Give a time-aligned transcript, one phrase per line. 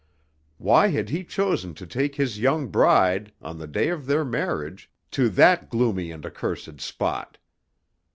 [0.57, 4.89] Why had he chosen to take his young bride, on the day of their marriage,
[5.11, 7.37] to that gloomy and accursed spot?